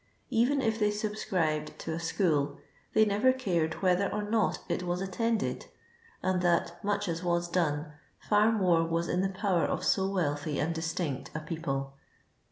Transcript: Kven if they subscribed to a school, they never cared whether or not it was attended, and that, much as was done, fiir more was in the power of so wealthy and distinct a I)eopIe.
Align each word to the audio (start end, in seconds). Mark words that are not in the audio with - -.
Kven 0.31 0.63
if 0.63 0.79
they 0.79 0.89
subscribed 0.89 1.77
to 1.77 1.93
a 1.93 1.99
school, 1.99 2.57
they 2.95 3.05
never 3.05 3.31
cared 3.31 3.83
whether 3.83 4.11
or 4.11 4.23
not 4.23 4.57
it 4.67 4.81
was 4.81 4.99
attended, 4.99 5.67
and 6.23 6.41
that, 6.41 6.83
much 6.83 7.07
as 7.07 7.23
was 7.23 7.47
done, 7.47 7.93
fiir 8.27 8.51
more 8.51 8.83
was 8.83 9.07
in 9.07 9.21
the 9.21 9.29
power 9.29 9.63
of 9.65 9.83
so 9.83 10.09
wealthy 10.09 10.57
and 10.57 10.73
distinct 10.73 11.29
a 11.35 11.39
I)eopIe. 11.41 11.91